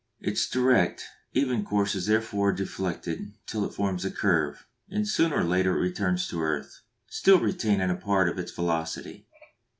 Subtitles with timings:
[0.19, 5.43] Its direct, even course is therefore deflected till it forms a curve, and sooner or
[5.43, 9.27] later it returns to earth, still retaining a part of its velocity.